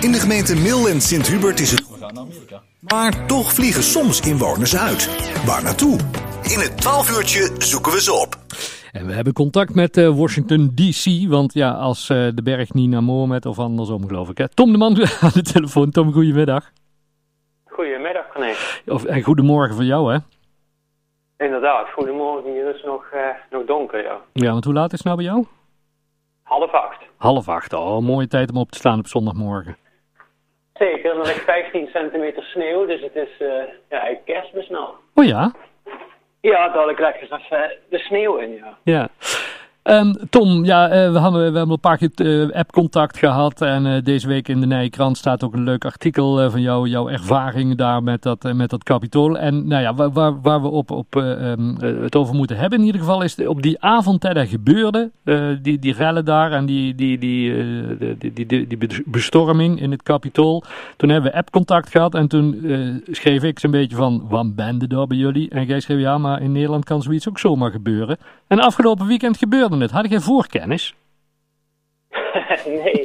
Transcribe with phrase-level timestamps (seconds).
[0.00, 1.88] In de gemeente Mil en Sint-Hubert is het...
[1.88, 2.62] We gaan naar Amerika.
[2.80, 5.02] Maar toch vliegen soms inwoners uit.
[5.46, 5.98] Waar naartoe?
[6.54, 8.34] In het 12 uurtje zoeken we ze op.
[8.92, 12.90] En we hebben contact met uh, Washington DC, want ja, als uh, de berg niet
[12.90, 14.38] naar Mohammed of andersom geloof ik.
[14.38, 14.48] Hè.
[14.48, 15.90] Tom de Man aan de telefoon.
[15.90, 16.70] Tom, goedemiddag.
[17.64, 18.54] Goedemiddag, René.
[18.86, 20.18] Of, en goedemorgen voor jou, hè?
[21.44, 22.52] Inderdaad, goedemorgen.
[22.52, 23.20] Hier is nog, uh,
[23.50, 24.16] nog donker, ja.
[24.32, 25.46] Ja, want hoe laat is het nou bij jou?
[26.42, 27.02] Half acht.
[27.16, 29.76] Half acht, oh, mooie tijd om op te staan op zondagmorgen.
[30.80, 34.88] Zeker, er ligt 15 centimeter sneeuw, dus het is uh, ja, kerstmis nou.
[35.14, 35.52] Oh ja?
[36.40, 38.78] Ja, dadelijk lekker even de sneeuw in, ja.
[38.82, 39.08] Ja.
[39.84, 43.86] Um, Tom, ja, uh, we, hadden, we hebben een paar keer uh, app-contact gehad en
[43.86, 47.76] uh, deze week in de Nijkrant staat ook een leuk artikel van jou, jouw ervaringen
[47.76, 49.38] daar met dat, met dat kapitool.
[49.38, 52.84] En nou ja, waar, waar, waar we op, op um, het over moeten hebben in
[52.84, 55.10] ieder geval is op die avond dat er gebeurde,
[55.62, 57.54] die, die rellen daar en die, die, die,
[58.18, 60.62] die, die, die, die, bestorming in het kapitool.
[60.96, 62.60] Toen hebben we app-contact gehad en toen
[63.10, 65.50] schreef ik zo'n beetje van, wat bende daar bij jullie?
[65.50, 68.16] En jij schreef, ja, maar in Nederland kan zoiets ook zomaar gebeuren.
[68.46, 69.90] En afgelopen weekend gebeurde het.
[69.90, 70.94] Had jij voorkennis?
[72.82, 73.04] nee,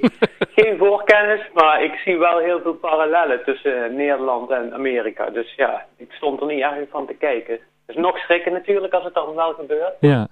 [0.55, 5.30] geen voorkennis, maar ik zie wel heel veel parallellen tussen Nederland en Amerika.
[5.30, 7.59] Dus ja, ik stond er niet erg van te kijken.
[7.85, 9.94] Dus nog schrikken natuurlijk als het dan wel gebeurt.
[9.99, 10.27] Ja.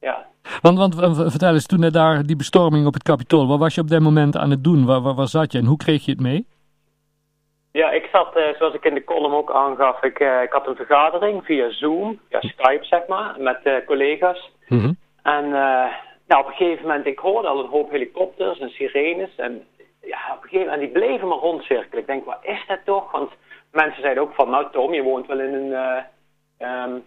[0.00, 0.26] Ja.
[0.60, 3.80] Want, want vertel eens, toen er daar die bestorming op het kapitool, wat was je
[3.80, 4.86] op dat moment aan het doen?
[4.86, 6.46] Waar, waar, waar zat je en hoe kreeg je het mee?
[7.72, 10.66] Ja, ik zat, uh, zoals ik in de column ook aangaf, ik, uh, ik had
[10.66, 14.50] een vergadering via Zoom, via Skype zeg maar, met uh, collega's.
[14.68, 14.96] Mm -hmm.
[15.24, 15.48] En
[16.26, 19.36] nou, op een gegeven moment, ik hoorde al een hoop helikopters en sirenes.
[19.36, 19.66] En
[20.00, 22.00] ja, op een gegeven moment, die bleven maar rondcirkelen.
[22.00, 23.10] Ik denk, wat is dat toch?
[23.10, 23.30] Want
[23.72, 27.04] mensen zeiden ook van, nou Tom, je woont wel in een uh, um,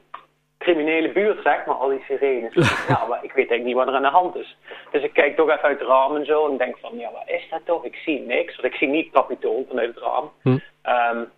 [0.57, 2.53] criminele buurt, zeg maar, al die sirenes.
[2.87, 4.57] ja, maar ik weet eigenlijk niet wat er aan de hand is.
[4.91, 7.29] Dus ik kijk toch even uit het raam en zo en denk van, ja, wat
[7.29, 7.85] is dat toch?
[7.85, 10.31] Ik zie niks, want ik zie niet kapitool vanuit het raam.
[10.41, 10.49] Hm.
[10.49, 11.31] Um,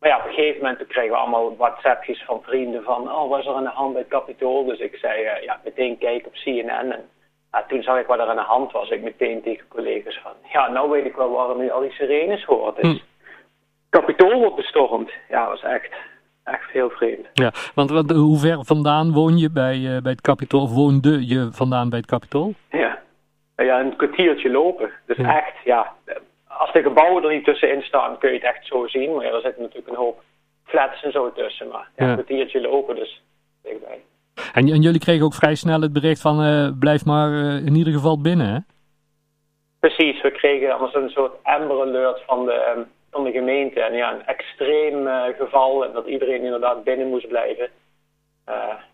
[0.00, 3.38] maar ja, op een gegeven moment kregen we allemaal WhatsAppjes van vrienden van, oh, wat
[3.40, 4.64] is er aan de hand bij het kapitool?
[4.64, 6.68] Dus ik zei, uh, ja, meteen kijken op CNN.
[6.92, 7.08] En
[7.54, 8.88] uh, toen zag ik wat er aan de hand was.
[8.90, 12.44] Ik meteen tegen collega's van, ja, nou weet ik wel waarom nu al die sirenes
[12.44, 12.76] hoort.
[12.82, 12.98] Dus Hm.
[13.90, 15.10] kapitool wordt bestormd.
[15.28, 15.92] Ja, dat was echt,
[16.44, 17.26] echt heel vreemd.
[17.32, 20.62] Ja, want, want hoe ver vandaan woon je bij, uh, bij het kapitool?
[20.62, 22.52] Of woonde je vandaan bij het kapitool?
[22.70, 22.98] Ja,
[23.56, 24.90] ja een kwartiertje lopen.
[25.06, 25.36] Dus Ja.
[25.36, 25.92] echt, ja,
[26.60, 29.14] als de gebouwen er niet tussenin staan, kun je het echt zo zien.
[29.14, 30.22] Maar ja, er zitten natuurlijk een hoop
[30.64, 31.68] flats en zo tussen.
[31.68, 32.08] Maar ja, Ja.
[32.10, 33.22] een kwartiertje lopen, dus
[33.62, 34.00] dichtbij.
[34.54, 37.74] En, en jullie kregen ook vrij snel het bericht van eh, blijf maar eh, in
[37.74, 38.58] ieder geval binnen, hè?
[39.80, 43.80] Precies, we kregen allemaal zo'n soort Amber Alert van de, ehm, van de gemeente.
[43.80, 47.68] En ja, een extreem eh, geval en dat iedereen inderdaad binnen moest blijven.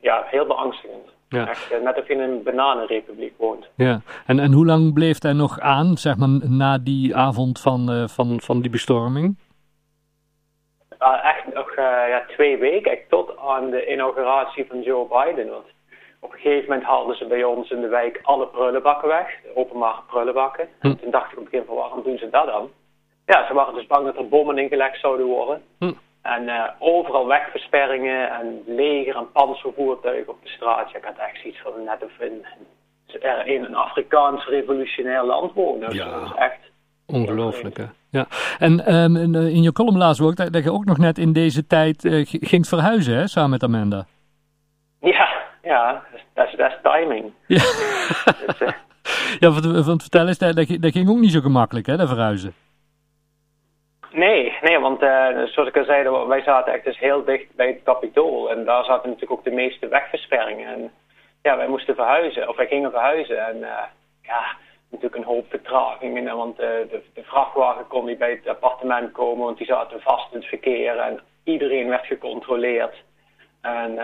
[0.01, 1.09] Ja, heel beangstigend.
[1.29, 1.49] Ja.
[1.49, 3.69] Echt, eh, net of je in een bananenrepubliek woont.
[3.75, 4.01] Ja.
[4.27, 8.09] En, en hoe lang bleef hij nog aan, zeg maar, na die avond van, eh,
[8.09, 9.37] van, van die bestorming?
[10.99, 15.49] Ah, echt nog eh, ja, twee weken, echt tot aan de inauguratie van Joe Biden.
[15.49, 15.67] Want
[16.21, 20.01] op een gegeven moment haalden ze bij ons in de wijk alle prullenbakken weg, openbare
[20.07, 20.69] prullenbakken.
[20.81, 20.87] Hm.
[20.87, 22.71] En toen dacht ik op het begin van waarom doen ze dat dan?
[23.27, 25.63] Ja, ze waren dus bang dat er bommen ingelegd zouden worden.
[25.79, 25.93] Hm.
[26.27, 30.91] En eh, overal wegversperringen en leger en panzervoertuigen op de straat.
[30.91, 32.47] Ja, ik had echt zoiets van net of in,
[33.45, 35.95] in, een Afrikaans revolutionair land wonen.
[35.95, 36.11] Ja.
[36.11, 36.59] Dat is echt
[37.07, 37.85] Ongelooflijk, hè?
[38.11, 38.27] Ja.
[38.59, 41.19] En ehm, in, eh, in je column we ook dat, dat je ook nog net
[41.19, 44.07] in deze tijd eh, ging verhuizen, hè, samen met Amanda.
[45.01, 45.29] Ja,
[45.63, 46.03] ja,
[46.35, 47.33] dat is, timing.
[47.47, 47.59] Ja,
[48.59, 51.87] Dus, ja want, want vertel eens, dat, dat, ging- dat ging ook niet zo gemakkelijk,
[51.87, 52.55] hè, dat verhuizen.
[54.17, 57.67] Nee, nee, want eh, zoals ik al zei, wij zaten echt dus heel dicht bij
[57.67, 58.51] het kapitool.
[58.51, 60.67] En daar zaten natuurlijk ook de meeste wegversperringen.
[60.67, 60.93] En
[61.43, 63.47] ja, wij moesten verhuizen, of wij gingen verhuizen.
[63.47, 63.83] En eh,
[64.23, 64.45] ja,
[64.91, 66.29] natuurlijk een hoop vertragingen.
[66.29, 70.01] en Want eh, de, de vrachtwagen kon niet bij het appartement komen, want die zaten
[70.01, 70.99] vast in het verkeer.
[70.99, 73.05] En iedereen werd gecontroleerd.
[73.61, 73.95] En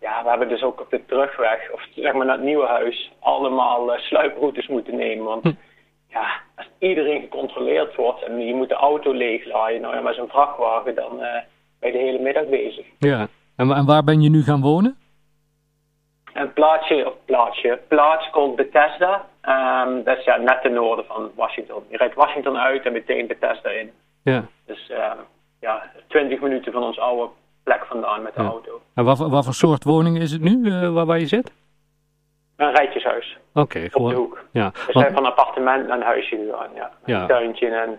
[0.00, 3.12] ja, we hebben dus ook op de terugweg, of zeg maar naar het nieuwe huis,
[3.20, 5.24] allemaal sluiproutes moeten nemen.
[5.24, 5.52] Want Hm.
[6.08, 10.28] ja, als iedereen gecontroleerd wordt en je moet de auto leeglaaien, nou ja, met zo'n
[10.28, 11.42] vrachtwagen, dan eh,
[11.78, 12.86] ben je de hele middag bezig.
[12.98, 13.28] Ja.
[13.56, 14.96] En, en waar ben je nu gaan wonen?
[16.34, 19.26] Een plaatsje, of plaatsje, plaats called Bethesda.
[19.40, 21.82] Ehm, dat is ja, net ten noorden van Washington.
[21.88, 23.90] Je rijdt Washington uit en meteen Bethesda in.
[24.24, 24.44] Ja.
[24.66, 25.16] Dus ehm,
[25.60, 27.30] ja, 20 minuten van ons oude
[27.62, 28.48] plek vandaan met de Ja.
[28.48, 28.80] auto.
[28.94, 31.52] En wat, voor- wat voor soort woning is het nu, eh, waar, waar je zit?
[32.60, 34.44] Een rijtjeshuis Oké, op de hoek.
[34.52, 34.70] Ja.
[34.70, 36.90] We Want- zijn van appartement naar een huisje gegaan, ja.
[37.04, 37.20] Ja.
[37.20, 37.98] Een tuintje en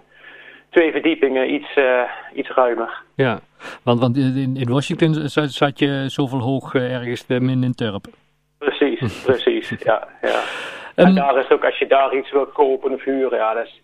[0.70, 2.02] twee verdiepingen, iets, eh,
[2.34, 3.02] iets ruimer.
[3.16, 3.40] Ja,
[3.84, 7.74] want, want in, in Washington zat, zat je zoveel hoog eh, ergens eh, min in
[7.76, 8.06] Turp.
[8.58, 10.42] Precies, precies, ja, ja.
[10.96, 13.66] Ehm, En daar is ook, als je daar iets wil kopen of huren, ja, dat
[13.66, 13.82] is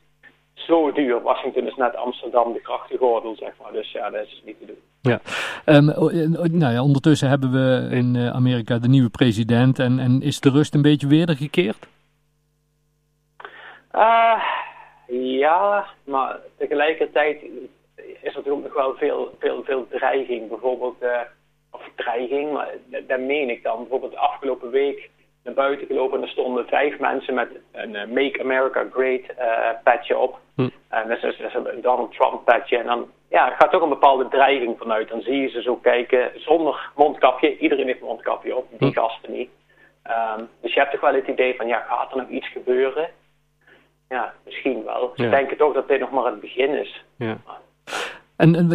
[0.68, 1.22] zo duur.
[1.22, 3.72] Washington is net Amsterdam, de grachtengordel, zeg maar.
[3.72, 4.82] Dus ja, dat is niet te doen.
[5.02, 5.20] Ja.
[5.66, 5.86] Um,
[6.58, 9.80] nou ja, ondertussen hebben we in Amerika de nieuwe president.
[9.80, 11.88] En, en is de rust een beetje wedergekeerd?
[13.96, 14.44] Uh,
[15.40, 17.42] ja, maar tegelijkertijd
[18.22, 20.50] is er ook nog wel veel, veel, veel dreiging.
[20.50, 21.20] Bijvoorbeeld, uh,
[21.72, 22.70] of dreiging, maar
[23.08, 23.78] dat meen ik dan.
[23.78, 25.10] Bijvoorbeeld de afgelopen week
[25.44, 30.18] naar buiten gelopen en er stonden vijf mensen met een Make America Great uh, patje
[30.18, 30.40] op.
[30.58, 30.70] Hm.
[30.90, 32.78] En dat is, een Donald Trump patje.
[32.78, 35.10] En dan ja, gaat toch een bepaalde dreiging vanuit.
[35.10, 37.58] Dan zie je ze zo kijken zonder mondkapje.
[37.58, 39.00] Iedereen heeft mondkapje op, die hm.
[39.00, 39.50] gasten niet.
[40.38, 43.10] Um, dus je hebt toch wel het idee van, ja, gaat er nog iets gebeuren?
[44.10, 45.12] Ja, misschien wel.
[45.16, 45.30] Ze ja.
[45.30, 47.04] denken toch dat dit nog maar het begin is.
[47.18, 47.38] Ja.
[48.38, 48.68] En, en,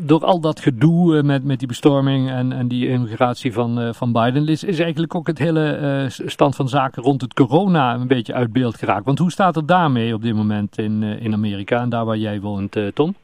[0.00, 3.92] door al dat gedoe eh, met, met die bestorming en, en die immigratie van, uh,
[3.92, 7.94] van Biden, is, is eigenlijk ook het hele uh, stand van zaken rond het corona
[7.94, 9.04] een beetje uit beeld geraakt.
[9.04, 12.40] Want hoe staat het daarmee op dit moment in, in Amerika en daar waar jij
[12.40, 13.14] woont, Tom?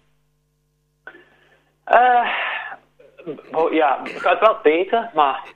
[3.71, 5.53] ja, het gaat wel beter, maar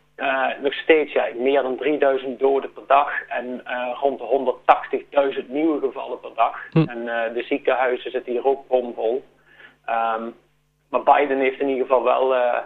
[0.63, 3.63] nog steeds ja, meer dan 3000 doden per dag en
[4.01, 4.55] rond de
[5.43, 6.57] 180.000 nieuwe gevallen per dag.
[6.71, 6.89] Hm.
[6.89, 7.05] En
[7.35, 9.25] de ziekenhuizen zitten hier ook bomvol.
[9.89, 10.35] Um,
[10.91, 12.59] maar Biden heeft in ieder geval wel uh,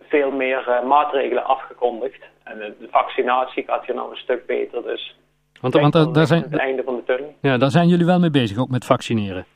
[0.00, 2.22] veel meer uh, maatregelen afgekondigd.
[2.44, 4.82] En de, vaccinatie gaat hier nou een stuk beter.
[4.82, 5.16] Dus
[5.60, 7.34] want, want daar zijn, het einde van de tunnel.
[7.40, 9.46] Ja, daar zijn jullie wel mee bezig, ook met vaccineren.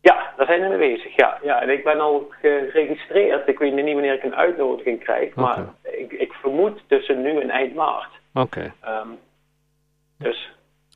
[0.00, 1.38] Ja, daar zijn we mee bezig, ja.
[1.42, 1.60] ja.
[1.60, 3.48] En ik ben al geregistreerd.
[3.48, 5.34] Ik weet niet wanneer ik een uitnodiging krijg.
[5.34, 8.10] Maar ik, ik, vermoed tussen nu en eind maart.
[8.34, 8.72] Oké.
[8.80, 9.00] Okay.
[9.00, 9.18] Um,
[10.18, 10.52] dus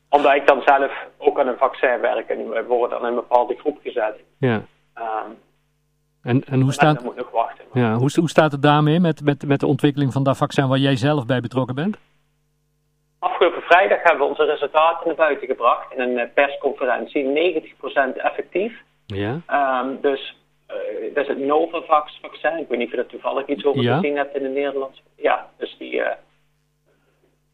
[0.08, 3.20] omdat ik dan zelf ook aan een vaccin werk en we worden dan in een
[3.28, 4.14] bepaalde groep gezet.
[4.38, 4.62] Ja.
[4.96, 5.38] Um,
[6.22, 9.46] en, en hoe staat, moet nog wachten, ja, hoe, hoe staat het daarmee met, met,
[9.46, 11.98] met de ontwikkeling van dat vaccin waar jij zelf bij betrokken bent?
[13.18, 17.62] Afgelopen vrijdag hebben we onze resultaten naar buiten gebracht in een persconferentie.
[18.14, 18.82] 90% effectief.
[19.06, 19.40] Ja.
[19.82, 20.36] Um, dus
[20.68, 22.58] uh, dat is het Novavax vaccin.
[22.58, 23.94] Ik weet niet of je er toevallig iets over ja.
[23.94, 25.02] gezien hebt in het Nederlands.
[25.16, 26.06] Ja, dus die uh,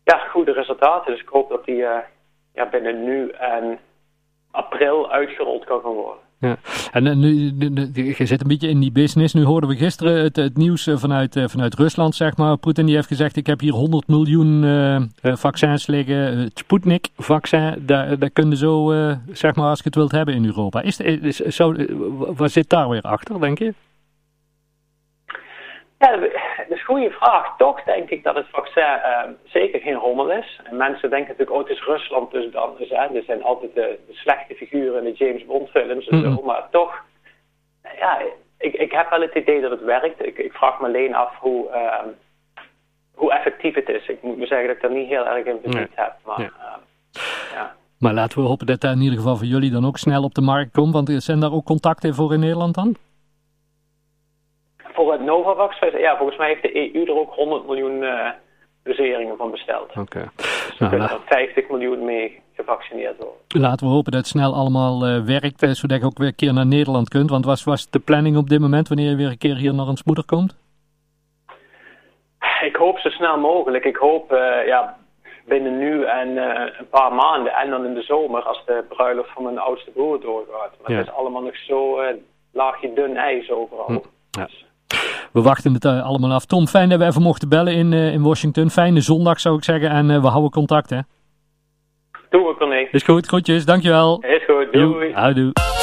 [0.04, 1.12] ja, goede resultaten.
[1.12, 1.98] Dus ik hoop dat die uh,
[2.54, 3.78] ja, binnen nu en
[4.50, 6.22] april uitgerold kan gaan worden.
[6.38, 6.56] Ja.
[6.92, 7.52] En nu,
[7.94, 9.34] je zit een beetje in die business.
[9.34, 12.56] Nu hoorden we gisteren het, nieuws eh, vanuit, eh, vanuit Rusland, zeg maar.
[12.56, 14.62] Poetin die heeft gezegd, ik heb hier 100 miljoen
[15.22, 16.38] vaccins liggen.
[16.38, 18.92] Het Sputnik-vaccin, daar, daar kun je zo,
[19.32, 20.82] zeg maar, als je het wilt hebben in Europa.
[20.82, 21.74] Is, is, zo,
[22.34, 23.74] waar zit daar weer achter, denk je?
[26.04, 26.30] Ja, dat
[26.68, 27.56] is een goede vraag.
[27.56, 30.60] Toch denk ik dat het vaccin uh, zeker geen rommel is.
[30.64, 32.74] En mensen denken natuurlijk, oh het is Rusland dus dan.
[32.78, 36.16] Dus, hè, er zijn altijd de, de, slechte figuren in de James Bond films en
[36.16, 36.36] mm -hmm.
[36.36, 36.42] zo.
[36.42, 37.04] Maar toch,
[37.98, 38.18] ja,
[38.58, 40.26] ik, ik heb wel het idee dat het werkt.
[40.26, 42.00] Ik, ik vraag me alleen af hoe, uh,
[43.14, 44.08] hoe effectief het is.
[44.08, 46.04] Ik moet me zeggen dat ik daar niet heel erg in verdiept nee.
[46.04, 46.14] heb.
[46.24, 46.78] Maar, ja.
[47.52, 47.74] ja.
[47.98, 50.34] maar laten we hopen dat dat in ieder geval voor jullie dan ook snel op
[50.34, 50.92] de markt komt.
[50.92, 52.96] Want zijn daar ook contacten voor in Nederland dan?
[55.04, 58.28] Voor het Novavax, ja, volgens mij heeft de EU er ook 100 miljoen uh,
[58.82, 59.90] doseringen van besteld.
[59.90, 60.00] Oké.
[60.00, 60.28] Okay.
[60.36, 63.34] Dus er nou, er 50 miljoen mee gevaccineerd worden.
[63.48, 66.34] Laten we hopen dat het snel allemaal uh, werkt, uh, zodat je ook weer een
[66.34, 67.30] keer naar Nederland kunt.
[67.30, 69.86] Want was, was de planning op dit moment wanneer je weer een keer hier naar
[69.86, 70.56] ons moeder komt?
[72.60, 73.84] Ik hoop zo snel mogelijk.
[73.84, 74.30] Ik hoop
[74.66, 74.96] ja,
[75.44, 76.36] binnen nu en
[76.78, 80.20] een paar maanden en dan in de zomer als de bruiloft van mijn oudste broer
[80.20, 80.72] doorgaat.
[80.82, 80.96] Maar ja.
[80.96, 82.00] het is allemaal nog zo
[82.52, 83.86] laagje dun ijs overal.
[83.86, 83.98] Hm.
[84.30, 84.48] Ja.
[85.34, 86.44] We wachten het uh, allemaal af.
[86.44, 88.70] Tom, fijn dat we even mochten bellen in, uh, in Washington.
[88.70, 90.98] Fijne zondag zou ik zeggen en uh, we houden contact hè.
[92.30, 92.88] Doe we, Corné.
[92.90, 94.22] Is goed, groetjes, dankjewel.
[94.22, 95.12] Is goed, doei.
[95.12, 95.73] Houdoe.